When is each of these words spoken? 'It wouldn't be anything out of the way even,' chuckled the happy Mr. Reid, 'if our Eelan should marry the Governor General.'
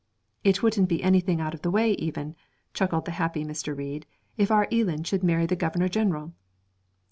'It 0.43 0.63
wouldn't 0.63 0.89
be 0.89 1.03
anything 1.03 1.39
out 1.39 1.53
of 1.53 1.61
the 1.61 1.69
way 1.69 1.91
even,' 1.91 2.35
chuckled 2.73 3.05
the 3.05 3.11
happy 3.11 3.45
Mr. 3.45 3.77
Reid, 3.77 4.07
'if 4.35 4.49
our 4.49 4.65
Eelan 4.71 5.03
should 5.05 5.23
marry 5.23 5.45
the 5.45 5.55
Governor 5.55 5.89
General.' 5.89 6.33